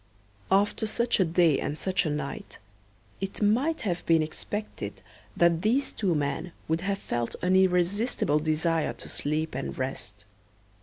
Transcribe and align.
After 0.49 0.87
such 0.87 1.19
a 1.19 1.23
day 1.23 1.59
and 1.59 1.77
such 1.77 2.07
a 2.07 2.09
night, 2.09 2.57
it 3.19 3.39
might 3.39 3.81
have 3.81 4.03
been 4.07 4.23
expected 4.23 5.03
that 5.37 5.61
these 5.61 5.93
two 5.93 6.15
men 6.15 6.53
would 6.67 6.81
have 6.81 6.97
felt 6.97 7.35
an 7.43 7.55
irresistible 7.55 8.39
desire 8.39 8.93
to 8.93 9.07
sleep 9.07 9.53
and 9.53 9.77
rest. 9.77 10.25